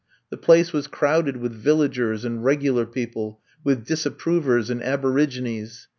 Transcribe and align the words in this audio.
The 0.31 0.37
place 0.37 0.73
was 0.73 0.87
crowded 0.87 1.37
with 1.37 1.51
Villagers, 1.51 2.25
and 2.25 2.43
regular 2.43 2.87
people, 2.87 3.39
with 3.63 3.85
Disapprovers 3.85 4.71
and 4.71 4.81
Aborigines. 4.81 5.89